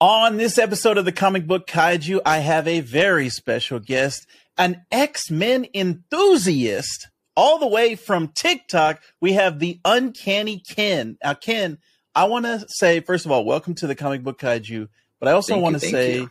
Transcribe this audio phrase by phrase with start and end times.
[0.00, 4.26] On this episode of the Comic Book Kaiju, I have a very special guest,
[4.58, 9.00] an X Men enthusiast, all the way from TikTok.
[9.22, 11.16] We have the Uncanny Ken.
[11.24, 11.78] Now, Ken,
[12.14, 14.88] I want to say, first of all, welcome to the Comic Book Kaiju,
[15.18, 16.30] but I also want to say you.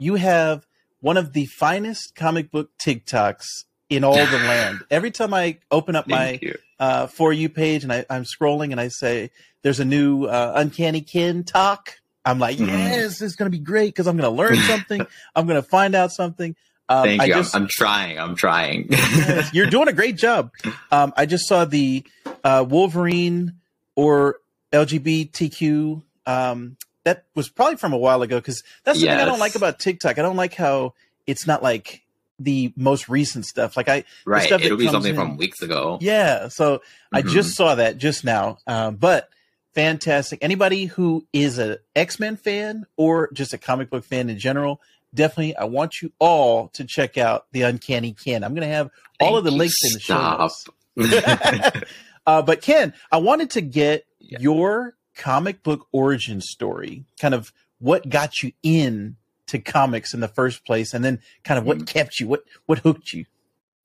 [0.00, 0.66] you have
[0.98, 4.80] one of the finest comic book TikToks in all the land.
[4.90, 6.40] Every time I open up my
[6.80, 9.30] uh, For You page and I, am scrolling and I say,
[9.62, 12.68] there's a new uh, Uncanny Ken talk I'm like, mm-hmm.
[12.68, 15.06] yes, this is going to be great because I'm going to learn something.
[15.34, 16.54] I'm going to find out something.
[16.88, 17.34] Um, Thank you.
[17.34, 18.18] I just, I'm, I'm, trying.
[18.18, 18.86] I'm trying.
[18.90, 20.50] yes, you're doing a great job.
[20.90, 22.04] Um, I just saw the
[22.42, 23.54] uh, Wolverine
[23.94, 24.40] or
[24.72, 26.02] LGBTQ.
[26.26, 29.14] Um, that was probably from a while ago because that's the yes.
[29.14, 30.18] thing I don't like about TikTok.
[30.18, 30.94] I don't like how
[31.26, 32.02] it's not like
[32.38, 33.76] the most recent stuff.
[33.76, 35.98] Like I, right, stuff it'll be something in, from weeks ago.
[36.00, 37.16] Yeah, so mm-hmm.
[37.16, 38.58] I just saw that just now.
[38.66, 39.28] Um, but
[39.74, 40.40] fantastic.
[40.42, 44.80] Anybody who is an X Men fan or just a comic book fan in general,
[45.14, 48.44] definitely, I want you all to check out the Uncanny Ken.
[48.44, 50.66] I'm going to have all of the links in the show notes.
[52.26, 54.38] uh, but Ken, I wanted to get yeah.
[54.40, 60.28] your comic book origin story, kind of what got you in to comics in the
[60.28, 61.86] first place, and then kind of what mm.
[61.86, 63.26] kept you, what what hooked you.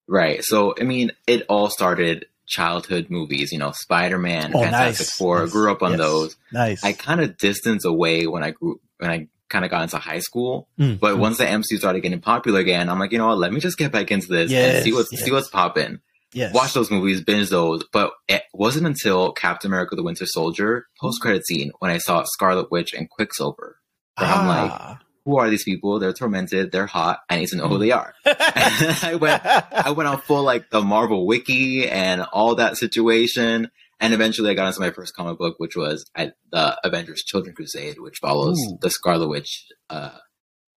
[0.07, 0.43] Right.
[0.43, 5.17] So, I mean, it all started childhood movies, you know, Spider Man, oh, Fantastic nice.
[5.17, 5.41] Four.
[5.41, 5.51] Nice.
[5.51, 5.99] Grew up on yes.
[5.99, 6.37] those.
[6.51, 6.83] Nice.
[6.83, 10.19] I kind of distanced away when I grew when I kind of got into high
[10.19, 10.67] school.
[10.79, 11.19] Mm, but mm.
[11.19, 13.37] once the MCU started getting popular again, I'm like, you know what?
[13.37, 15.23] Let me just get back into this yes, and see what's yes.
[15.23, 15.99] see what's popping.
[16.33, 16.53] Yes.
[16.53, 17.83] Watch those movies, binge those.
[17.93, 22.23] But it wasn't until Captain America: The Winter Soldier post credit scene when I saw
[22.25, 23.77] Scarlet Witch and Quicksilver.
[24.17, 24.41] Ah.
[24.41, 25.99] I'm like, ah who are these people?
[25.99, 26.71] They're tormented.
[26.71, 27.19] They're hot.
[27.29, 28.13] I need to know who they are.
[28.25, 33.71] I went, I went on full like the Marvel wiki and all that situation.
[33.99, 37.99] And eventually I got into my first comic book, which was the Avengers Children Crusade,
[37.99, 38.77] which follows Ooh.
[38.81, 39.67] the Scarlet Witch.
[39.89, 40.17] Uh,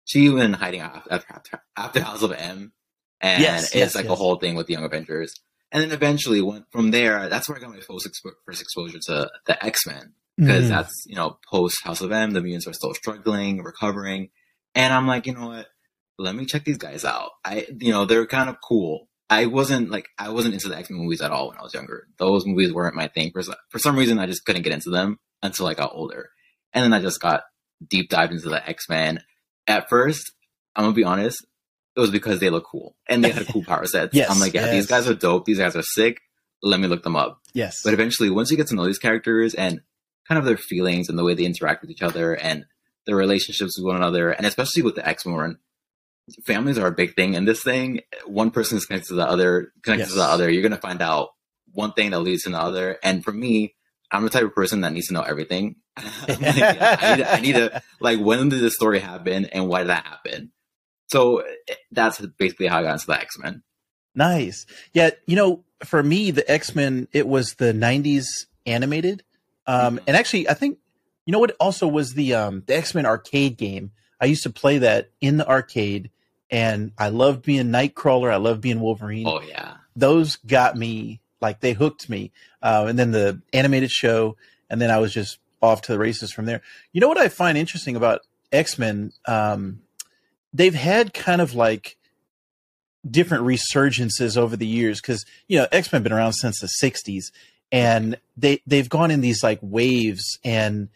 [0.05, 2.73] she even hiding after, after, after House of M.
[3.21, 4.13] And yes, it's yes, like yes.
[4.13, 5.35] a whole thing with the Young Avengers.
[5.71, 7.29] And then eventually went from there.
[7.29, 10.69] That's where I got my first, expo- first exposure to the X Men because mm.
[10.69, 12.31] that's you know post House of M.
[12.31, 14.31] The mutants are still struggling, recovering,
[14.75, 15.67] and I'm like, you know what?
[16.19, 17.31] Let me check these guys out.
[17.45, 19.09] I, you know, they're kind of cool.
[19.31, 21.75] I wasn't like, I wasn't into the X Men movies at all when I was
[21.75, 22.07] younger.
[22.19, 23.31] Those movies weren't my thing.
[23.33, 26.31] For, for some reason, I just couldn't get into them until I got older.
[26.73, 27.43] And then I just got
[27.87, 29.21] deep dived into the X Men.
[29.67, 30.33] At first,
[30.75, 31.45] I'm gonna be honest,
[31.97, 34.15] it was because they look cool and they had cool power sets.
[34.15, 34.73] yes, I'm like, yeah, yes.
[34.73, 35.45] these guys are dope.
[35.45, 36.21] These guys are sick.
[36.63, 37.41] Let me look them up.
[37.55, 37.83] Yes.
[37.85, 39.81] But eventually, once you get to know these characters and
[40.27, 42.65] kind of their feelings and the way they interact with each other and
[43.09, 45.59] their relationships with one another, and especially with the X Men.
[46.45, 48.01] Families are a big thing in this thing.
[48.27, 50.11] One person is connected to the other, connected yes.
[50.11, 50.51] to the other.
[50.51, 51.31] You're gonna find out
[51.73, 52.99] one thing that leads to the other.
[53.03, 53.75] And for me,
[54.13, 55.77] I'm the type of person that needs to know everything.
[56.29, 59.69] like, yeah, I, need to, I need to like when did this story happen and
[59.69, 60.53] why did that happen?
[61.07, 61.45] So
[61.91, 63.63] that's basically how I got into the X Men.
[64.15, 64.67] Nice.
[64.93, 68.27] Yeah, you know, for me, the X Men, it was the '90s
[68.67, 69.23] animated,
[69.67, 70.05] um, mm-hmm.
[70.07, 70.79] and actually, I think
[71.29, 71.55] you know what?
[71.61, 73.91] Also, was the um, the X Men arcade game.
[74.19, 76.11] I used to play that in the arcade,
[76.51, 78.33] and I loved being Nightcrawler.
[78.33, 79.27] I loved being Wolverine.
[79.27, 82.33] Oh yeah, those got me like they hooked me.
[82.63, 84.39] Uh, and then the animated show,
[84.71, 86.63] and then I was just off to the races from there.
[86.95, 89.13] You know what I find interesting about X Men?
[89.27, 89.83] Um,
[90.55, 91.99] they've had kind of like
[93.07, 96.71] different resurgences over the years because you know X Men have been around since the
[96.83, 97.25] '60s,
[97.71, 100.89] and they they've gone in these like waves and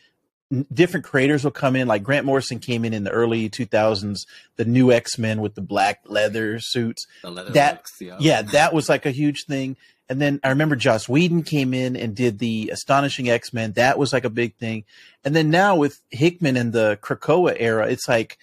[0.73, 1.89] different creators will come in.
[1.89, 4.27] Like Grant Morrison came in in the early 2000s,
[4.57, 7.07] the new X Men with the black leather suits.
[7.25, 8.17] Leather that looks, yeah.
[8.21, 9.77] yeah, that was like a huge thing.
[10.09, 13.73] And then I remember Joss Whedon came in and did the Astonishing X Men.
[13.73, 14.85] That was like a big thing.
[15.25, 18.39] And then now with Hickman and the Krakoa era, it's like,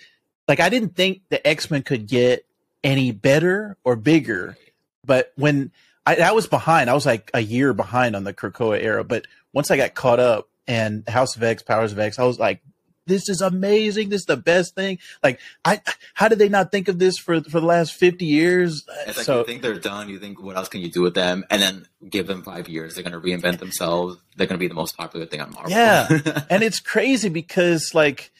[0.47, 2.46] like I didn't think the X Men could get
[2.84, 4.58] any better or bigger.
[5.06, 5.72] But when
[6.06, 9.03] I, I was behind, I was like a year behind on the Krakoa era.
[9.03, 12.19] But once I got caught up, and House of X, Powers of X.
[12.19, 12.62] I was like,
[13.07, 14.09] this is amazing.
[14.09, 14.99] This is the best thing.
[15.23, 15.82] Like, I,
[16.14, 18.85] how did they not think of this for for the last fifty years?
[19.08, 20.09] It's like so, you think they're done.
[20.09, 21.43] You think, what else can you do with them?
[21.49, 22.93] And then give them five years.
[22.93, 24.17] They're going to reinvent themselves.
[24.38, 25.72] They're going to be the most popular thing on Marvel.
[25.72, 26.08] Yeah,
[26.52, 28.32] and it's crazy because like,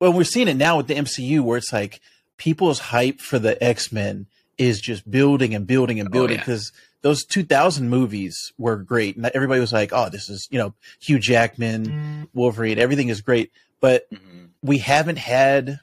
[0.00, 2.00] well, we're seeing it now with the MCU where it's like
[2.36, 4.26] people's hype for the X Men
[4.58, 6.72] is just building and building and oh, building because.
[6.74, 9.14] Oh, yeah those 2000 movies were great.
[9.14, 12.28] And everybody was like, oh, this is, you know, Hugh Jackman.
[12.34, 13.52] Wolverine, everything is great.
[13.80, 14.46] But mm-hmm.
[14.60, 15.78] we haven't had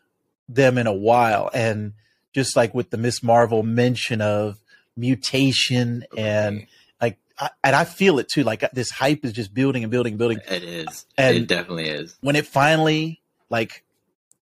[0.50, 1.50] them in a while.
[1.54, 1.94] And
[2.34, 4.58] just like with the Miss Marvel mention of
[4.98, 6.68] mutation and
[7.02, 8.44] like, I, and I feel it too.
[8.44, 10.40] Like this hype is just building and building and building.
[10.50, 11.06] It is.
[11.18, 12.18] And it definitely is.
[12.20, 13.86] When it finally like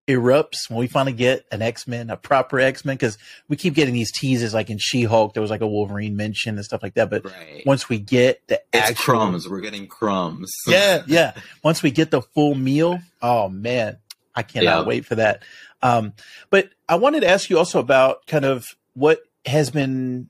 [0.09, 3.17] erupts when we finally get an X Men, a proper X Men, because
[3.47, 6.55] we keep getting these teases like in She Hulk, there was like a Wolverine mention
[6.55, 7.09] and stuff like that.
[7.09, 7.63] But right.
[7.65, 10.51] once we get the it's actual, crumbs, we're getting crumbs.
[10.67, 11.33] yeah, yeah.
[11.63, 13.97] Once we get the full meal, oh man,
[14.35, 15.43] I cannot wait for that.
[15.81, 16.13] Um,
[16.49, 18.65] but I wanted to ask you also about kind of
[18.95, 20.29] what has been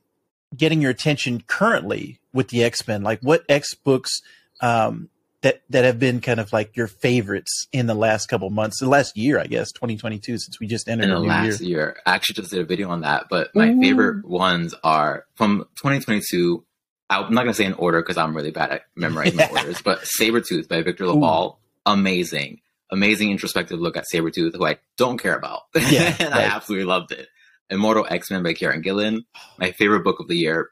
[0.55, 3.01] getting your attention currently with the X Men.
[3.01, 4.21] Like, what X books
[4.61, 5.09] um,
[5.41, 8.89] that that have been kind of like your favorites in the last couple months, the
[8.89, 11.69] last year, I guess, 2022, since we just entered in the last year.
[11.69, 11.97] year.
[12.05, 13.79] I actually just did a video on that, but my Ooh.
[13.81, 16.63] favorite ones are from 2022.
[17.09, 20.01] I'm not gonna say in order because I'm really bad at memorizing my orders, but
[20.01, 21.55] Sabretooth by Victor LaValle,
[21.85, 22.59] amazing,
[22.91, 26.33] amazing introspective look at Sabretooth, who I don't care about, yeah, and right.
[26.33, 27.27] I absolutely loved it.
[27.69, 29.25] Immortal X Men by Kieron Gillen,
[29.57, 30.69] my favorite book of the year,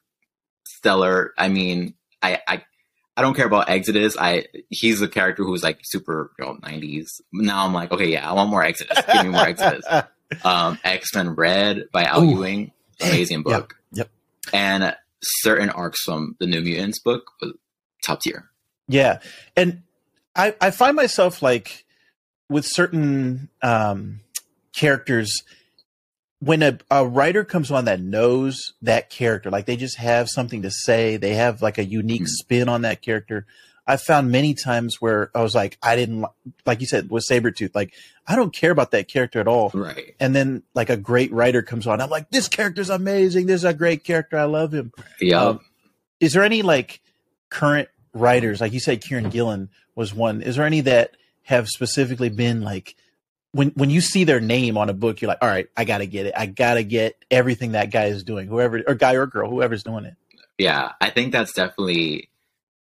[0.65, 1.33] stellar.
[1.37, 2.63] I mean, I, I
[3.17, 4.15] I don't care about Exodus.
[4.17, 7.07] I he's a character who's like super you know, 90s.
[7.33, 9.03] Now I'm like, okay, yeah, I want more Exodus.
[9.11, 9.83] Give me more Exodus.
[10.43, 12.31] Um, X Men Red by Al Ooh.
[12.31, 13.77] Ewing, amazing book.
[13.93, 14.09] Yep.
[14.43, 14.53] yep.
[14.53, 14.93] And
[15.23, 17.53] certain arcs from the New Mutants book was
[18.03, 18.49] top tier.
[18.89, 19.19] Yeah,
[19.55, 19.83] and
[20.35, 21.85] I I find myself like
[22.49, 24.19] with certain um,
[24.75, 25.31] characters
[26.39, 30.61] when a, a writer comes on that knows that character, like they just have something
[30.61, 32.27] to say, they have like a unique mm-hmm.
[32.27, 33.45] spin on that character.
[33.89, 36.25] I found many times where I was like, I didn't
[36.65, 37.93] like you said with Sabretooth, like
[38.27, 39.71] I don't care about that character at all.
[39.73, 40.15] Right.
[40.19, 43.45] And then like a great writer comes on, I'm like, this character's amazing.
[43.45, 44.37] This is a great character.
[44.37, 44.91] I love him.
[45.21, 45.41] Yeah.
[45.41, 45.61] Um,
[46.19, 47.01] is there any like
[47.49, 50.41] current writers, like you said, Kieron Gillen was one.
[50.41, 51.11] Is there any that
[51.43, 52.95] have specifically been like
[53.57, 56.05] when when you see their name on a book, you're like, all right, I gotta
[56.05, 56.33] get it.
[56.37, 60.05] I gotta get everything that guy is doing, whoever or guy or girl, whoever's doing
[60.05, 60.15] it.
[60.59, 62.29] Yeah, I think that's definitely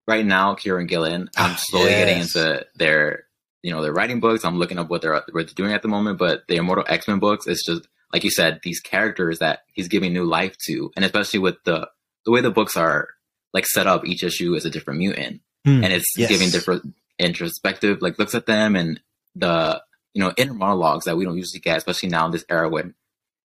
[0.07, 0.55] right now.
[0.55, 1.29] Kieron Gillen.
[1.37, 2.05] I'm ah, slowly yes.
[2.05, 3.23] getting into their
[3.63, 4.43] you know their writing books.
[4.43, 7.07] I'm looking up what they're what they're doing at the moment, but the Immortal X
[7.07, 10.91] Men books, it's just like you said, these characters that he's giving new life to,
[10.97, 11.87] and especially with the
[12.25, 13.07] the way the books are
[13.53, 16.27] like set up, each issue is a different mutant, mm, and it's yes.
[16.27, 18.99] giving different introspective like looks at them and
[19.33, 19.81] the
[20.17, 22.95] you know, inner monologues that we don't usually get, especially now in this era when,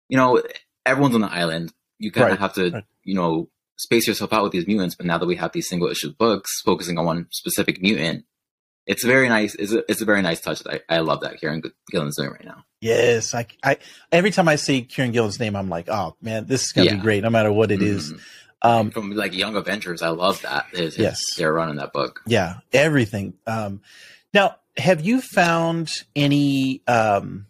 [0.09, 0.43] you know,
[0.87, 1.71] everyone's on the island.
[1.99, 2.41] You kind of right.
[2.41, 2.85] have to, right.
[3.05, 4.95] you know, space yourself out with these mutants.
[4.95, 8.25] But now that we have these single issue books focusing on one specific mutant,
[8.87, 9.55] it's very nice.
[9.55, 10.63] It's a, it's a very nice touch.
[10.67, 12.65] I, I love that Kieron Gillen's doing right now.
[12.81, 13.77] Yes, I, I
[14.11, 16.95] every time I see Kieron Gillen's name, I'm like, oh man, this is gonna yeah.
[16.95, 17.97] be great, no matter what it mm-hmm.
[17.97, 18.15] is.
[18.63, 20.69] Um, From like Young Avengers, I love that.
[20.73, 22.23] His, yes, they're running that book.
[22.27, 23.35] Yeah, everything.
[23.47, 23.83] Um,
[24.33, 26.83] now have you found any?
[26.87, 27.47] Um,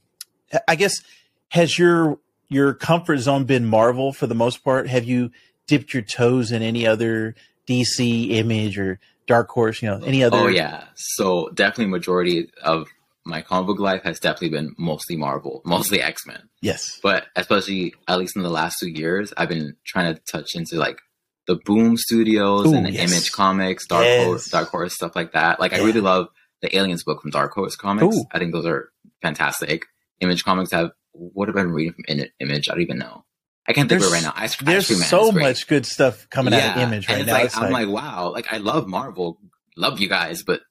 [0.69, 1.03] I guess
[1.49, 4.89] has your your comfort zone been Marvel for the most part?
[4.89, 5.31] Have you
[5.67, 7.35] dipped your toes in any other
[7.69, 9.83] DC image or Dark Horse?
[9.83, 10.37] You know, any other?
[10.37, 12.89] Oh yeah, so definitely majority of
[13.25, 16.49] my comic book life has definitely been mostly Marvel, mostly X Men.
[16.61, 20.55] Yes, but especially at least in the last two years, I've been trying to touch
[20.55, 20.99] into like
[21.47, 23.11] the Boom Studios Ooh, and the yes.
[23.11, 24.27] Image Comics, Dark yes.
[24.27, 25.61] Horse, Dark Horse stuff like that.
[25.61, 25.79] Like yeah.
[25.79, 26.29] I really love
[26.63, 28.17] the Aliens book from Dark Horse Comics.
[28.17, 28.25] Ooh.
[28.33, 29.85] I think those are fantastic.
[30.21, 32.05] Image Comics have what have I been reading from
[32.41, 32.69] Image?
[32.69, 33.25] I don't even know.
[33.67, 34.33] I can't think there's, of it right now.
[34.35, 36.71] Ice, there's Ice so much good stuff coming yeah.
[36.71, 37.33] out of Image right now.
[37.35, 39.39] Like, I'm like, like, wow, like I love Marvel,
[39.77, 40.63] love you guys, but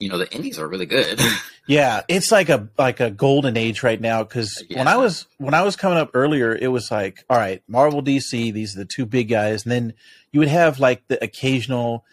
[0.00, 1.20] you know the indies are really good.
[1.68, 4.78] yeah, it's like a like a golden age right now because yeah.
[4.78, 8.02] when I was when I was coming up earlier, it was like, all right, Marvel,
[8.02, 9.92] DC, these are the two big guys, and then
[10.32, 12.04] you would have like the occasional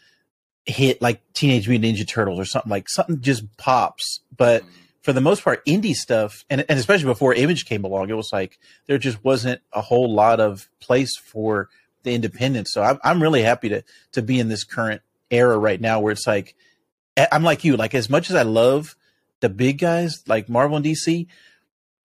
[0.67, 4.19] hit like Teenage Mutant Ninja Turtles or something like something just pops.
[4.35, 4.63] But
[5.01, 8.29] for the most part, indie stuff, and, and especially before Image came along, it was
[8.33, 11.69] like there just wasn't a whole lot of place for
[12.03, 12.73] the independents.
[12.73, 16.11] So I'm, I'm really happy to to be in this current era right now where
[16.11, 16.55] it's like
[17.31, 18.95] I'm like you, like as much as I love
[19.39, 21.27] the big guys like Marvel and DC,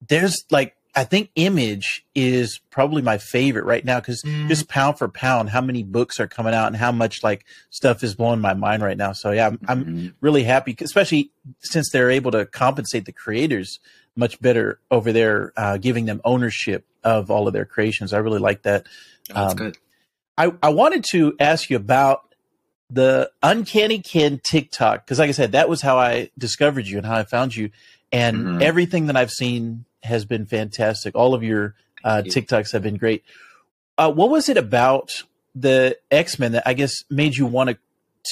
[0.07, 4.49] there's like I think Image is probably my favorite right now because mm.
[4.49, 8.03] just pound for pound, how many books are coming out and how much like stuff
[8.03, 9.13] is blowing my mind right now.
[9.13, 10.09] So yeah, I'm, I'm mm-hmm.
[10.21, 11.31] really happy, especially
[11.61, 13.81] since they're able to compensate the creators
[14.17, 18.13] much better over there, uh, giving them ownership of all of their creations.
[18.13, 18.87] I really like that.
[19.31, 19.79] Oh, that's um, good.
[20.37, 22.32] I, I wanted to ask you about
[22.93, 27.07] the Uncanny Ken TikTok because, like I said, that was how I discovered you and
[27.07, 27.71] how I found you,
[28.13, 28.63] and mm-hmm.
[28.63, 31.15] everything that I've seen has been fantastic.
[31.15, 33.25] All of your uh, TikToks have been great.
[33.97, 35.23] Uh, what was it about
[35.55, 37.79] the X Men that I guess made you want to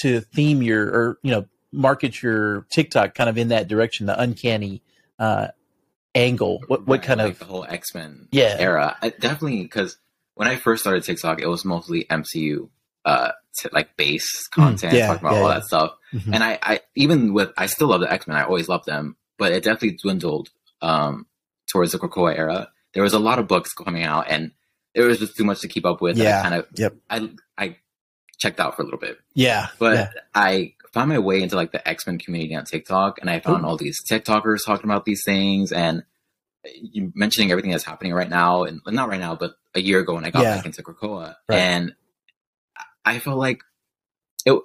[0.01, 4.19] to theme your or you know market your TikTok kind of in that direction, the
[4.19, 4.83] uncanny
[5.17, 5.47] uh,
[6.13, 6.61] angle?
[6.67, 8.57] What what kind like of the whole X Men yeah.
[8.59, 8.95] era?
[9.01, 9.97] I, definitely because
[10.35, 12.69] when I first started TikTok, it was mostly MCU
[13.03, 15.53] uh t- like base mm, content, mm, yeah, talking about yeah, all yeah.
[15.55, 15.91] that stuff.
[16.13, 16.33] Mm-hmm.
[16.33, 18.37] And I, I even with I still love the X Men.
[18.37, 20.49] I always loved them, but it definitely dwindled
[20.81, 21.25] um,
[21.71, 24.51] towards the Krakoa era, there was a lot of books coming out, and
[24.93, 26.17] it was just too much to keep up with.
[26.17, 26.67] Yeah, kind of.
[26.75, 26.95] Yep.
[27.09, 27.77] I I
[28.39, 29.17] checked out for a little bit.
[29.33, 30.13] Yeah, but.
[30.33, 33.63] I found my way into like the X Men community on TikTok, and I found
[33.63, 33.67] Ooh.
[33.67, 36.03] all these TikTokers talking about these things, and
[36.65, 40.15] you mentioning everything that's happening right now, and not right now, but a year ago
[40.15, 40.55] when I got yeah.
[40.55, 41.57] back into Krakoa, right.
[41.57, 41.95] and
[43.05, 43.61] I felt like
[44.45, 44.59] it.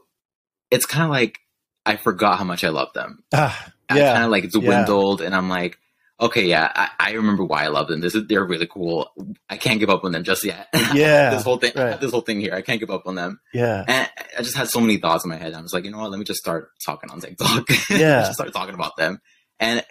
[0.70, 1.38] It's kind of like
[1.84, 3.22] I forgot how much I love them.
[3.32, 3.54] Uh,
[3.94, 4.10] yeah.
[4.10, 5.26] I kind of like dwindled, yeah.
[5.26, 5.78] and I'm like,
[6.20, 8.00] okay, yeah, I, I, remember why I love them.
[8.00, 9.10] This is they're really cool.
[9.48, 10.68] I can't give up on them just yet.
[10.94, 12.00] Yeah, this whole thing, right.
[12.00, 13.40] this whole thing here, I can't give up on them.
[13.52, 15.52] Yeah, and I just had so many thoughts in my head.
[15.52, 16.10] I was like, you know what?
[16.10, 17.68] Let me just start talking on TikTok.
[17.90, 19.20] Yeah, just start talking about them.
[19.58, 19.84] And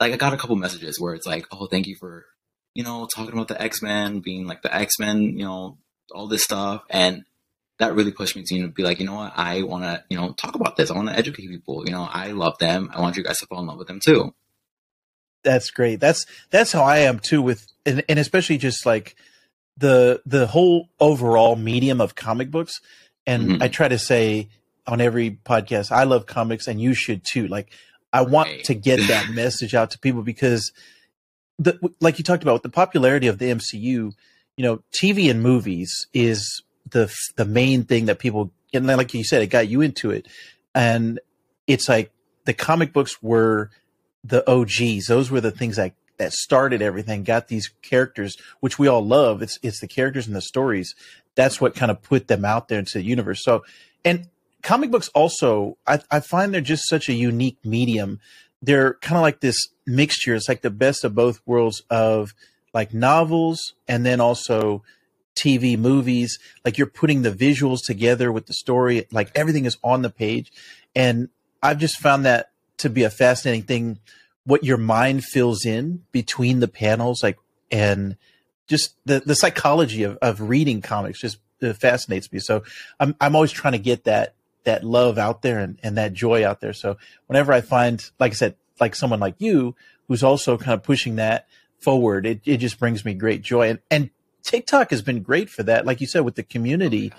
[0.00, 2.24] like, I got a couple messages where it's like, oh, thank you for
[2.74, 5.78] you know talking about the X Men, being like the X Men, you know,
[6.12, 7.24] all this stuff, and
[7.78, 10.04] that really pushed me to you know, be like, you know what, I want to,
[10.08, 10.90] you know, talk about this.
[10.90, 11.84] I want to educate people.
[11.84, 12.90] You know, I love them.
[12.94, 14.34] I want you guys to fall in love with them too.
[15.42, 16.00] That's great.
[16.00, 17.42] That's that's how I am too.
[17.42, 19.16] With and, and especially just like
[19.76, 22.80] the the whole overall medium of comic books.
[23.26, 23.62] And mm-hmm.
[23.62, 24.48] I try to say
[24.86, 27.46] on every podcast, I love comics, and you should too.
[27.48, 27.70] Like
[28.12, 28.64] I want right.
[28.64, 30.72] to get that message out to people because
[31.58, 34.12] the like you talked about with the popularity of the MCU, you
[34.58, 39.42] know, TV and movies is the the main thing that people and like you said,
[39.42, 40.26] it got you into it,
[40.74, 41.20] and
[41.66, 42.10] it's like
[42.44, 43.70] the comic books were
[44.22, 45.06] the OGs.
[45.06, 47.24] Those were the things that that started everything.
[47.24, 49.42] Got these characters, which we all love.
[49.42, 50.94] It's it's the characters and the stories.
[51.34, 53.42] That's what kind of put them out there into the universe.
[53.42, 53.64] So,
[54.04, 54.28] and
[54.62, 58.20] comic books also, I, I find they're just such a unique medium.
[58.62, 60.34] They're kind of like this mixture.
[60.34, 62.34] It's like the best of both worlds of
[62.72, 64.82] like novels and then also
[65.34, 66.38] TV movies.
[66.64, 69.06] Like you're putting the visuals together with the story.
[69.10, 70.52] Like everything is on the page.
[70.94, 71.28] And
[71.62, 73.98] I've just found that to be a fascinating thing.
[74.44, 77.38] What your mind fills in between the panels, like,
[77.70, 78.16] and
[78.66, 82.38] just the, the psychology of, of reading comics just uh, fascinates me.
[82.38, 82.62] So
[83.00, 86.46] I'm, I'm always trying to get that, that love out there and, and that joy
[86.46, 86.72] out there.
[86.72, 89.74] So whenever I find, like I said, like someone like you,
[90.08, 91.46] who's also kind of pushing that
[91.78, 93.70] forward, it, it just brings me great joy.
[93.70, 94.10] And, and
[94.44, 95.86] TikTok has been great for that.
[95.86, 97.12] Like you said, with the community,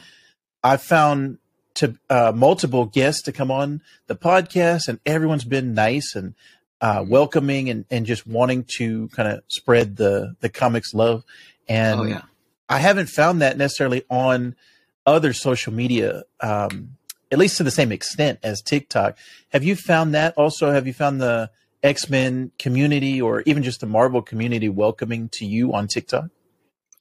[0.64, 1.40] I've found
[1.76, 6.36] to uh, multiple guests to come on the podcast, and everyone's been nice and
[6.80, 7.10] uh, mm-hmm.
[7.10, 11.24] welcoming and, and just wanting to kind of spread the the comics love.
[11.68, 12.22] And oh, yeah.
[12.70, 14.56] I haven't found that necessarily on
[15.06, 16.98] other social media, um,
[17.32, 19.18] at least to the same extent as TikTok.
[19.50, 20.72] Have you found that also?
[20.72, 21.50] Have you found the
[21.84, 26.30] X Men community or even just the Marvel community welcoming to you on TikTok?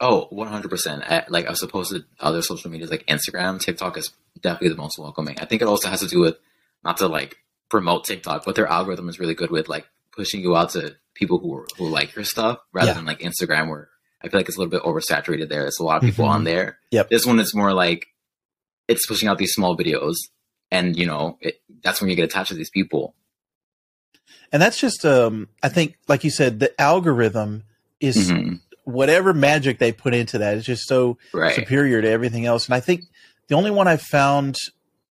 [0.01, 1.31] Oh, 100%.
[1.31, 4.11] Like, as opposed to other social medias like Instagram, TikTok is
[4.41, 5.39] definitely the most welcoming.
[5.39, 6.37] I think it also has to do with,
[6.83, 7.39] not to like
[7.71, 11.39] promote TikTok, but their algorithm is really good with like pushing you out to people
[11.39, 12.95] who, who like your stuff rather yeah.
[12.95, 13.89] than like Instagram where
[14.23, 15.63] I feel like it's a little bit oversaturated there.
[15.63, 16.35] There's a lot of people mm-hmm.
[16.35, 16.79] on there.
[16.91, 17.11] Yep.
[17.11, 18.07] This one is more like
[18.89, 20.17] it's pushing out these small videos
[20.71, 23.15] and you know, it, that's when you get attached to these people.
[24.53, 27.65] And that's just, um, I think, like you said, the algorithm
[28.01, 31.55] is mm-hmm whatever magic they put into that is just so right.
[31.55, 32.67] superior to everything else.
[32.67, 33.05] And I think
[33.49, 34.57] the only one I found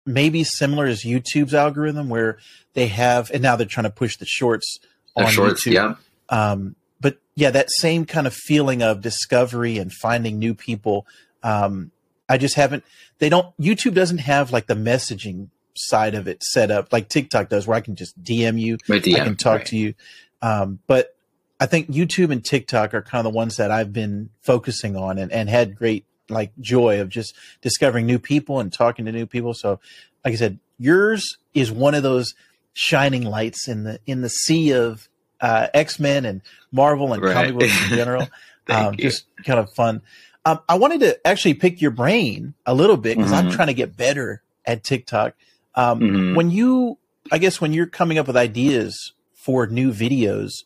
[0.06, 2.38] maybe similar is YouTube's algorithm, where
[2.74, 4.80] they have, and now they're trying to push the shorts
[5.15, 5.74] the on shorts, YouTube.
[5.74, 5.96] Yeah.
[6.30, 11.06] Um, but yeah, that same kind of feeling of discovery and finding new people.
[11.42, 11.92] Um,
[12.30, 12.84] I just haven't.
[13.20, 13.56] They don't.
[13.58, 17.77] YouTube doesn't have like the messaging side of it set up like TikTok does, where
[17.77, 19.65] I can just DM you, DM, I can talk right.
[19.68, 19.94] to you.
[20.42, 21.15] Um, but
[21.63, 25.17] I think YouTube and TikTok are kind of the ones that I've been focusing on
[25.17, 29.25] and, and had great like joy of just discovering new people and talking to new
[29.25, 29.53] people.
[29.53, 29.79] So,
[30.25, 32.34] like I said, yours is one of those
[32.74, 35.08] shining lights in the in the sea of
[35.39, 36.41] uh, X Men and
[36.74, 37.34] Marvel and right.
[37.34, 38.27] comic books in general.
[38.70, 40.01] um, just kind of fun.
[40.43, 43.48] Um, I wanted to actually pick your brain a little bit because mm-hmm.
[43.48, 45.36] I'm trying to get better at TikTok.
[45.75, 46.36] Um, mm-hmm.
[46.36, 46.98] When you,
[47.32, 50.65] I guess, when you're coming up with ideas for new videos,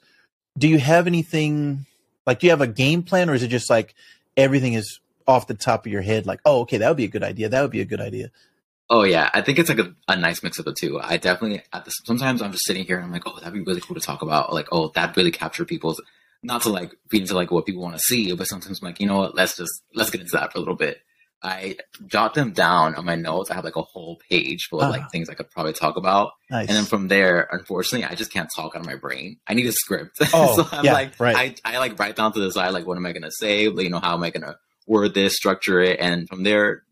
[0.57, 1.85] do you have anything
[2.25, 3.93] like do you have a game plan or is it just like
[4.35, 7.09] everything is off the top of your head like oh okay that would be a
[7.09, 8.31] good idea that would be a good idea?
[8.89, 10.99] Oh yeah i think it's like a, a nice mix of the two.
[10.99, 13.81] I definitely the, sometimes i'm just sitting here and i'm like oh that'd be really
[13.81, 16.01] cool to talk about like oh that really captured people's
[16.43, 18.99] not to like feed into like what people want to see but sometimes i'm like
[18.99, 21.01] you know what let's just let's get into that for a little bit
[21.43, 21.77] I
[22.07, 23.51] jot them down on my notes.
[23.51, 25.95] I have like a whole page full of like uh, things I could probably talk
[25.95, 26.31] about.
[26.49, 26.67] Nice.
[26.67, 29.37] And then from there, unfortunately, I just can't talk out of my brain.
[29.47, 30.19] I need a script.
[30.33, 31.59] Oh, so I'm yeah, like, right.
[31.63, 33.63] I, I like write down to the side, like, what am I going to say?
[33.63, 35.99] You know, how am I going to word this, structure it?
[35.99, 36.83] And from there,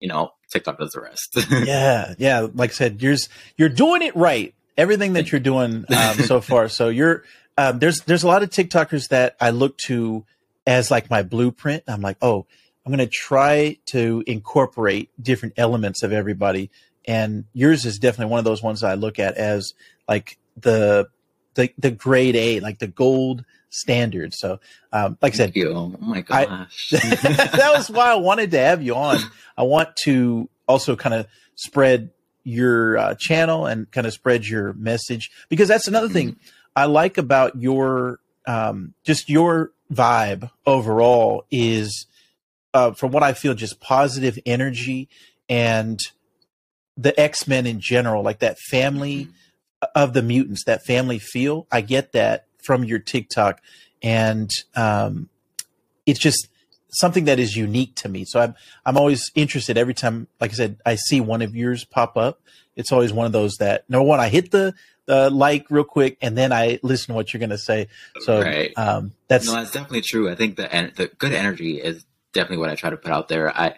[0.00, 1.36] you know, TikTok does the rest.
[1.66, 2.14] yeah.
[2.18, 2.46] Yeah.
[2.52, 3.16] Like I said, you're,
[3.56, 4.54] you're doing it right.
[4.76, 6.68] Everything that you're doing um, so far.
[6.68, 7.24] So you're,
[7.56, 10.24] um, there's there's a lot of TikTokers that I look to
[10.66, 11.84] as like my blueprint.
[11.86, 12.46] I'm like, oh,
[12.84, 16.70] I'm going to try to incorporate different elements of everybody,
[17.06, 19.72] and yours is definitely one of those ones I look at as
[20.08, 21.08] like the
[21.54, 24.34] the the grade A, like the gold standard.
[24.34, 24.60] So,
[24.92, 25.72] um, like I said, you.
[25.72, 29.18] oh my gosh, I, that was why I wanted to have you on.
[29.56, 31.26] I want to also kind of
[31.56, 32.10] spread
[32.44, 36.48] your uh, channel and kind of spread your message because that's another thing mm-hmm.
[36.76, 42.06] I like about your um, just your vibe overall is
[42.74, 45.08] uh, from what I feel just positive energy
[45.48, 45.98] and
[46.96, 49.84] the X Men in general, like that family mm-hmm.
[49.94, 51.66] of the mutants, that family feel.
[51.72, 53.60] I get that from your TikTok,
[54.02, 55.28] and um,
[56.04, 56.48] it's just
[56.90, 58.24] something that is unique to me.
[58.24, 58.54] So I'm
[58.84, 62.40] I'm always interested every time, like I said, I see one of yours pop up.
[62.76, 64.74] It's always one of those that number one, I hit the
[65.06, 67.88] the like real quick, and then I listen to what you're going to say.
[68.20, 68.72] So right.
[68.76, 70.30] um, that's no, that's definitely true.
[70.30, 72.04] I think the the good energy is
[72.34, 73.56] definitely what I try to put out there.
[73.56, 73.76] I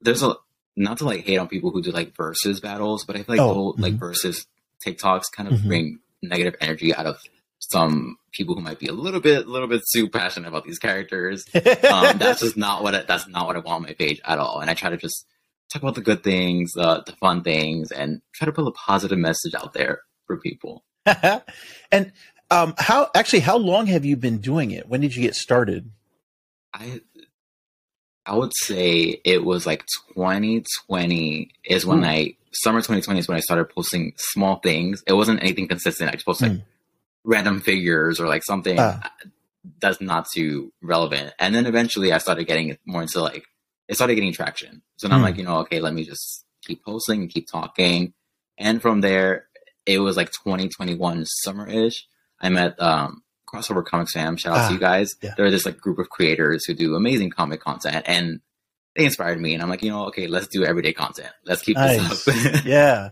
[0.00, 0.36] there's a
[0.76, 3.40] not to like hate on people who do like versus battles, but I feel like
[3.40, 3.82] oh, the whole mm-hmm.
[3.82, 4.46] like versus
[4.84, 5.68] TikToks kind of mm-hmm.
[5.68, 7.18] bring negative energy out of
[7.58, 10.78] some people who might be a little bit, a little bit too passionate about these
[10.78, 11.46] characters.
[11.54, 14.38] Um, that's just not what I, that's not what I want on my page at
[14.38, 14.60] all.
[14.60, 15.26] And I try to just
[15.72, 19.18] talk about the good things, uh, the fun things, and try to put a positive
[19.18, 20.82] message out there for people.
[21.92, 22.12] and
[22.50, 24.88] um, how actually, how long have you been doing it?
[24.88, 25.90] When did you get started?
[26.72, 27.00] I
[28.26, 32.06] I would say it was like 2020 is when mm.
[32.06, 35.02] I summer 2020 is when I started posting small things.
[35.06, 36.10] It wasn't anything consistent.
[36.10, 36.54] I just posted mm.
[36.54, 36.64] like
[37.24, 39.00] random figures or like something uh.
[39.80, 41.34] that's not too relevant.
[41.38, 43.44] And then eventually I started getting more into like
[43.88, 44.82] it started getting traction.
[44.96, 45.18] So now mm.
[45.18, 48.14] I'm like, you know, okay, let me just keep posting and keep talking.
[48.56, 49.46] And from there,
[49.84, 52.06] it was like 2021 summer ish.
[52.40, 53.22] I met um,
[53.54, 54.36] Crossover Comics Fam.
[54.36, 55.14] Shout out ah, to you guys.
[55.22, 55.34] Yeah.
[55.36, 58.40] They're this like group of creators who do amazing comic content, and
[58.96, 59.54] they inspired me.
[59.54, 61.30] And I'm like, you know, okay, let's do everyday content.
[61.44, 62.24] Let's keep nice.
[62.24, 62.64] this up.
[62.64, 63.10] yeah,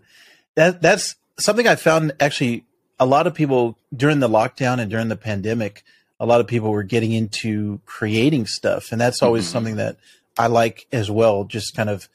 [0.55, 2.65] that that's something I found actually.
[3.01, 5.83] A lot of people during the lockdown and during the pandemic,
[6.21, 9.53] a lot of people were getting into creating stuff, and that's always mm-hmm.
[9.53, 9.97] something that
[10.39, 11.45] I like as well.
[11.45, 12.09] Just kind of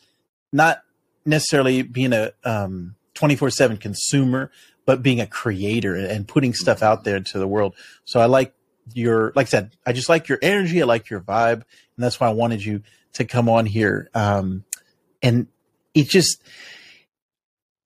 [0.53, 0.81] not
[1.25, 4.51] necessarily being a um, 24 7 consumer,
[4.87, 7.75] but being a creator and putting stuff out there into the world.
[8.05, 8.55] So I like
[8.93, 10.81] your, like I said, I just like your energy.
[10.81, 11.55] I like your vibe.
[11.55, 11.65] And
[11.97, 12.81] that's why I wanted you
[13.13, 14.09] to come on here.
[14.15, 14.63] Um,
[15.21, 15.47] and
[15.93, 16.41] it just,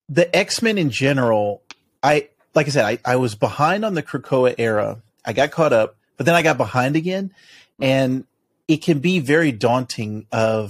[0.10, 1.64] the X Men in general,
[2.04, 5.02] I, like I said, I, I was behind on the Krakoa era.
[5.26, 7.34] I got caught up, but then I got behind again.
[7.80, 8.26] And
[8.68, 10.70] it can be very daunting of,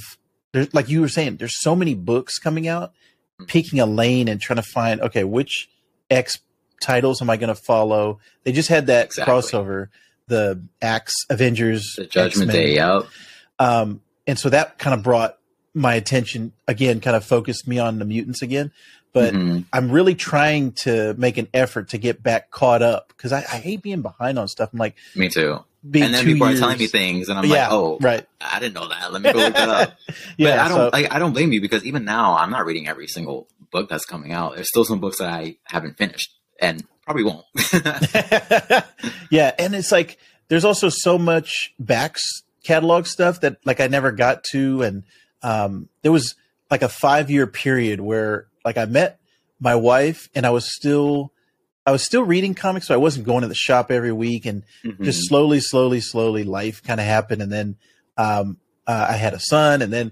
[0.54, 2.94] there's, like you were saying, there's so many books coming out
[3.48, 5.67] picking a lane and trying to find okay which
[6.12, 6.38] X
[6.82, 8.19] titles am I going to follow.
[8.43, 9.34] They just had that exactly.
[9.34, 9.88] crossover,
[10.28, 12.65] the Axe Avengers, the Judgment X-Men.
[12.65, 13.08] Day out,
[13.58, 15.38] um, and so that kind of brought
[15.74, 18.71] my attention again, kind of focused me on the mutants again.
[19.13, 19.62] But mm-hmm.
[19.74, 23.58] I'm really trying to make an effort to get back caught up because I, I,
[23.58, 24.69] hate being behind on stuff.
[24.71, 26.60] I'm like, me too and then people years.
[26.60, 28.26] are telling me things, and I'm yeah, like, "Oh, right.
[28.39, 29.12] I didn't know that.
[29.12, 29.93] Let me go look that up."
[30.38, 30.78] yeah, but I don't.
[30.78, 33.89] So, like, I don't blame you because even now, I'm not reading every single book
[33.89, 34.55] that's coming out.
[34.55, 37.45] There's still some books that I haven't finished, and probably won't.
[39.31, 42.23] yeah, and it's like there's also so much backs
[42.63, 45.03] catalog stuff that like I never got to, and
[45.41, 46.36] um, there was
[46.69, 49.19] like a five year period where like I met
[49.60, 51.31] my wife, and I was still
[51.86, 54.63] I was still reading comics, so I wasn't going to the shop every week, and
[54.84, 55.03] mm-hmm.
[55.03, 57.75] just slowly, slowly, slowly, life kind of happened, and then
[58.17, 60.12] um, uh, I had a son, and then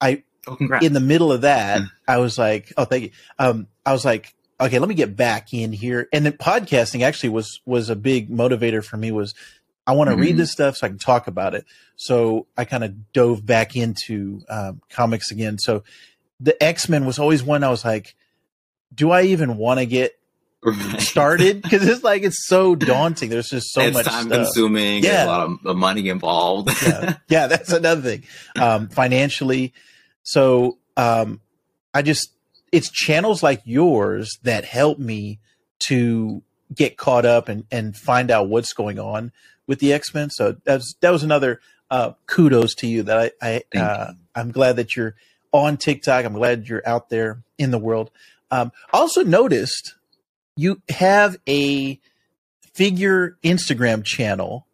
[0.00, 1.90] I, oh, in the middle of that, mm.
[2.06, 3.10] I was like, oh, thank you.
[3.38, 7.30] Um, I was like, okay, let me get back in here, and then podcasting actually
[7.30, 9.12] was was a big motivator for me.
[9.12, 9.34] Was
[9.86, 10.22] I want to mm-hmm.
[10.22, 11.64] read this stuff so I can talk about it.
[11.96, 15.58] So I kind of dove back into um, comics again.
[15.58, 15.84] So
[16.40, 18.14] the X Men was always one I was like,
[18.94, 20.18] do I even want to get
[20.98, 23.28] started because it's like it's so daunting.
[23.28, 24.46] There's just so it's much time stuff.
[24.46, 25.04] consuming.
[25.04, 26.70] Yeah, a lot of money involved.
[26.82, 27.16] yeah.
[27.28, 28.24] yeah, that's another thing.
[28.60, 29.74] Um, financially,
[30.24, 31.40] so um,
[31.94, 32.30] I just
[32.72, 35.38] it's channels like yours that help me
[35.86, 36.42] to
[36.74, 39.30] get caught up and and find out what's going on
[39.68, 40.30] with the X Men.
[40.30, 41.60] So that's that was another
[41.90, 45.14] uh, kudos to you that I, I uh, I'm glad that you're
[45.52, 46.24] on TikTok.
[46.24, 48.10] I'm glad you're out there in the world.
[48.50, 49.94] Um, also noticed
[50.56, 52.00] you have a
[52.72, 54.66] figure Instagram channel.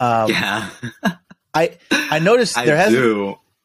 [0.00, 0.70] Um, yeah.
[1.54, 2.92] I I noticed there has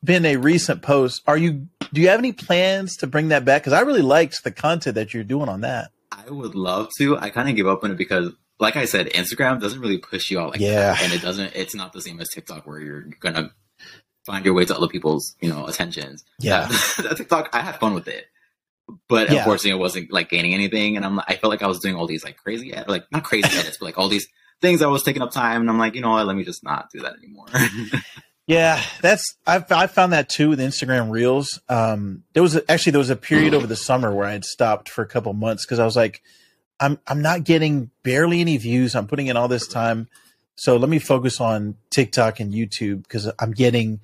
[0.08, 1.22] been a recent post.
[1.28, 3.62] Are you do you have any plans to bring that back?
[3.62, 5.92] Because I really liked the content that you're doing on that.
[6.12, 7.18] I would love to.
[7.18, 10.32] I kind of give up on it because like I said, Instagram doesn't really push
[10.32, 10.94] you out like yeah.
[10.94, 11.56] that, and it doesn't.
[11.56, 13.52] It's not the same as TikTok where you're gonna
[14.26, 16.26] find your way to other people's you know attentions.
[16.40, 16.68] Yeah,
[16.98, 18.26] that, TikTok, I had fun with it,
[19.08, 19.40] but yeah.
[19.40, 21.96] unfortunately, it wasn't like gaining anything, and I'm like I felt like I was doing
[21.96, 24.28] all these like crazy, like not crazy edits, but like all these
[24.62, 26.64] things that was taking up time, and I'm like, you know what, let me just
[26.64, 27.48] not do that anymore.
[28.48, 31.60] yeah, that's I've I found that too with Instagram Reels.
[31.68, 34.46] Um, there was a, actually there was a period over the summer where I had
[34.46, 36.22] stopped for a couple months because I was like
[36.80, 38.96] I'm I'm not getting barely any views.
[38.96, 40.08] I'm putting in all this time.
[40.56, 44.00] So let me focus on TikTok and YouTube because I'm getting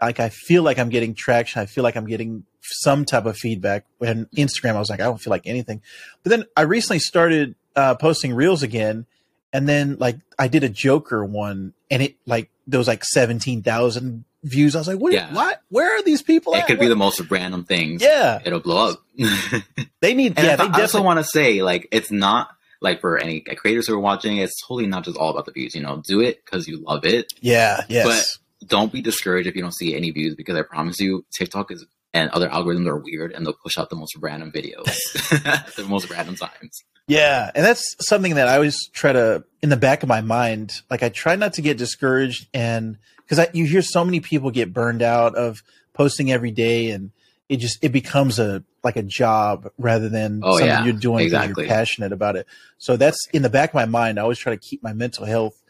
[0.00, 1.60] like I feel like I'm getting traction.
[1.60, 3.84] I feel like I'm getting some type of feedback.
[3.98, 5.82] When Instagram, I was like, I don't feel like anything.
[6.22, 9.06] But then I recently started uh, posting reels again,
[9.52, 13.62] and then like I did a Joker one, and it like there was like seventeen
[13.62, 14.74] thousand views.
[14.74, 15.12] I was like, what?
[15.12, 15.32] Yeah.
[15.32, 15.60] What?
[15.68, 16.54] Where are these people?
[16.54, 16.66] It at?
[16.66, 16.84] could what?
[16.84, 18.02] be the most random things.
[18.02, 19.02] Yeah, it'll blow up.
[20.00, 20.34] they need.
[20.38, 22.48] And yeah, they I also want to say like it's not
[22.80, 24.38] like for any creators who are watching.
[24.38, 25.74] It's totally not just all about the views.
[25.74, 27.32] You know, do it because you love it.
[27.40, 27.84] Yeah.
[27.88, 28.06] Yes.
[28.06, 31.70] But don't be discouraged if you don't see any views because I promise you, TikTok
[31.70, 34.84] is and other algorithms are weird and they'll push out the most random videos
[35.76, 36.84] the most random times.
[37.08, 40.72] Yeah, and that's something that I always try to in the back of my mind.
[40.90, 44.72] Like I try not to get discouraged, and because you hear so many people get
[44.72, 45.62] burned out of
[45.94, 47.10] posting every day, and
[47.48, 51.24] it just it becomes a like a job rather than oh, something yeah, you're doing
[51.24, 51.64] exactly.
[51.64, 52.46] you're passionate about it.
[52.78, 54.18] So that's in the back of my mind.
[54.18, 55.60] I always try to keep my mental health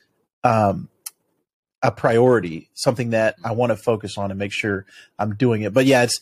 [0.45, 0.89] um,
[1.83, 4.87] a priority, something that I want to focus on and make sure
[5.19, 5.73] I'm doing it.
[5.73, 6.21] But yeah, it's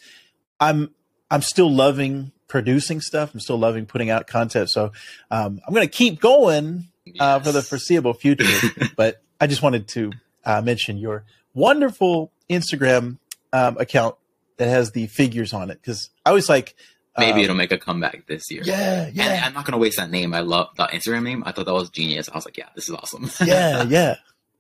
[0.59, 0.95] I'm
[1.31, 3.33] I'm still loving producing stuff.
[3.33, 4.69] I'm still loving putting out content.
[4.69, 4.93] So
[5.31, 7.47] um, I'm going to keep going uh, yes.
[7.47, 8.45] for the foreseeable future.
[8.97, 10.13] but I just wanted to
[10.45, 13.19] uh, mention your wonderful Instagram
[13.55, 14.17] um, account
[14.59, 16.75] that has the figures on it because I was like.
[17.17, 18.63] Maybe um, it'll make a comeback this year.
[18.65, 19.25] Yeah, yeah.
[19.25, 20.33] And I'm not gonna waste that name.
[20.33, 21.43] I love the Instagram name.
[21.45, 22.29] I thought that was genius.
[22.29, 23.31] I was like, yeah, this is awesome.
[23.47, 24.15] yeah, yeah.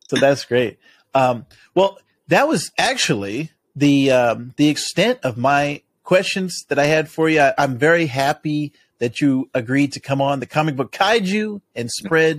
[0.08, 0.78] So that's great.
[1.14, 7.08] Um, well, that was actually the um, the extent of my questions that I had
[7.08, 7.40] for you.
[7.40, 11.90] I, am very happy that you agreed to come on the comic book kaiju and
[11.90, 12.38] spread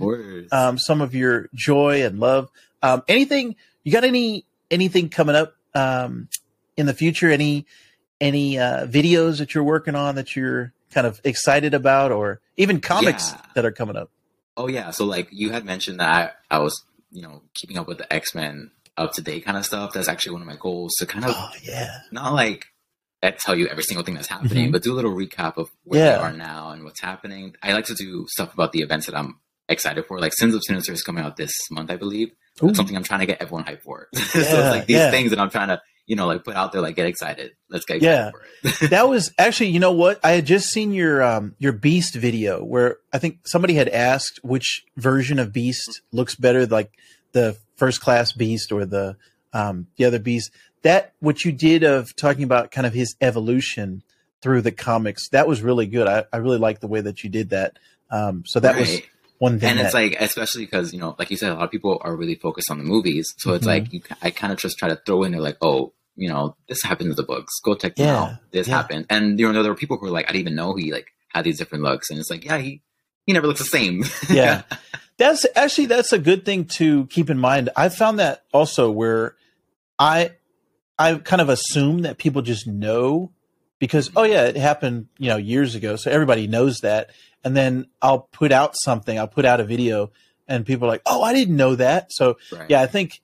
[0.52, 2.50] um, some of your joy and love.
[2.82, 4.04] Um, anything you got?
[4.04, 6.28] Any anything coming up um,
[6.76, 7.30] in the future?
[7.30, 7.66] Any
[8.20, 12.80] any uh, videos that you're working on that you're kind of excited about, or even
[12.80, 13.40] comics yeah.
[13.54, 14.10] that are coming up?
[14.56, 17.88] Oh yeah, so like you had mentioned that I, I was you know keeping up
[17.88, 19.92] with the X Men up to date kind of stuff.
[19.92, 22.71] That's actually one of my goals to kind of oh, yeah not like
[23.30, 24.72] tell you every single thing that's happening, mm-hmm.
[24.72, 26.16] but do a little recap of where yeah.
[26.16, 27.54] they are now and what's happening.
[27.62, 30.18] I like to do stuff about the events that I'm excited for.
[30.20, 32.32] Like Sins of Sinister is coming out this month, I believe.
[32.60, 34.08] That's something I'm trying to get everyone hyped for.
[34.12, 35.10] Yeah, so it's like these yeah.
[35.10, 37.52] things that I'm trying to, you know, like put out there, like get excited.
[37.70, 38.32] Let's get yeah.
[38.90, 40.20] that was actually, you know what?
[40.22, 44.40] I had just seen your um your Beast video where I think somebody had asked
[44.42, 46.92] which version of Beast looks better, like
[47.32, 49.16] the first class Beast or the
[49.52, 50.50] um the other Beast
[50.82, 54.02] that what you did of talking about kind of his evolution
[54.42, 56.06] through the comics that was really good.
[56.06, 57.78] I, I really like the way that you did that.
[58.10, 58.80] Um, so that right.
[58.80, 59.00] was
[59.38, 61.64] one thing and that, it's like especially because you know like you said a lot
[61.64, 63.32] of people are really focused on the movies.
[63.38, 63.56] So mm-hmm.
[63.56, 66.28] it's like you, i kind of just try to throw in there like oh you
[66.28, 67.58] know this happened in the books.
[67.60, 68.22] Go check them yeah.
[68.22, 68.30] out.
[68.50, 68.76] This yeah.
[68.76, 69.06] happened.
[69.08, 71.06] And you know there were people who were like i didn't even know he like
[71.28, 72.10] had these different looks.
[72.10, 72.82] And it's like yeah he
[73.26, 74.04] he never looks the same.
[74.28, 74.62] Yeah.
[75.18, 77.70] That's actually that's a good thing to keep in mind.
[77.76, 79.36] I found that also where
[79.98, 80.32] i
[80.98, 83.32] I kind of assume that people just know
[83.78, 87.10] because oh yeah, it happened you know years ago, so everybody knows that.
[87.44, 90.12] And then I'll put out something, I'll put out a video,
[90.46, 92.12] and people are like, oh, I didn't know that.
[92.12, 92.70] So right.
[92.70, 93.20] yeah, I think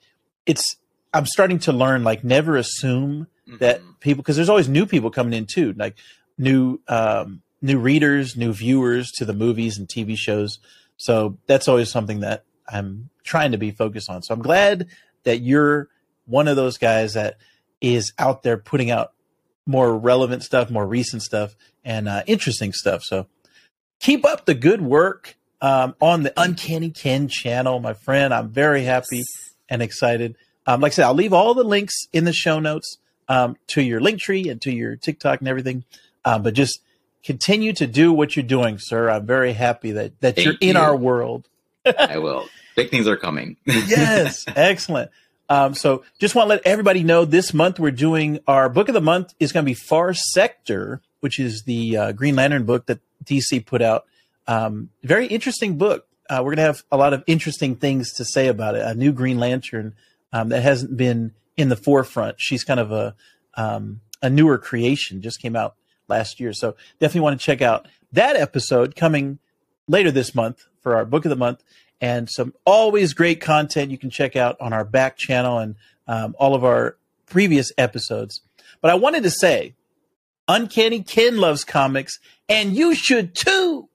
[0.47, 0.77] it's
[1.15, 3.59] I'm starting to learn like never assume mm-hmm.
[3.59, 5.97] that people because there's always new people coming in too, like
[6.37, 10.59] new um, new readers, new viewers to the movies and TV shows.
[10.97, 14.23] So that's always something that I'm trying to be focused on.
[14.23, 14.89] So I'm glad
[15.25, 15.89] that you're
[16.27, 17.39] one of those guys that
[17.81, 19.13] is out there putting out
[19.67, 23.03] more relevant stuff, more recent stuff, and uh, interesting stuff.
[23.05, 23.27] So
[24.01, 28.33] keep up the good work um, on the Uncanny Ken channel, my friend.
[28.33, 29.23] I'm very happy
[29.69, 30.37] and excited.
[30.67, 33.83] Um, like I said, I'll leave all the links in the show notes um, to
[33.83, 35.85] your link tree and to your TikTok and everything.
[36.25, 36.81] Um, but just
[37.25, 39.11] continue to do what you're doing, sir.
[39.11, 41.49] I'm very happy that, that you're in our world.
[41.99, 42.49] I will.
[42.77, 43.57] Big things are coming.
[43.67, 44.45] yes.
[44.47, 45.11] Excellent.
[45.49, 48.95] Um, so just want to let everybody know this month we're doing our book of
[48.95, 52.87] the month is going to be Far Sector, which is the uh, Green Lantern book
[52.87, 54.05] that DC put out.
[54.47, 56.07] Um, very interesting book.
[56.29, 58.83] Uh, we're going to have a lot of interesting things to say about it.
[58.83, 59.95] A new Green Lantern
[60.33, 62.37] um, that hasn't been in the forefront.
[62.39, 63.15] She's kind of a
[63.55, 65.23] um, a newer creation.
[65.23, 65.77] Just came out
[66.09, 69.39] last year, so definitely want to check out that episode coming
[69.87, 71.63] later this month for our book of the month
[72.01, 75.75] and some always great content you can check out on our back channel and
[76.07, 78.41] um, all of our previous episodes.
[78.81, 79.75] But I wanted to say,
[80.47, 83.88] Uncanny Ken loves comics, and you should too.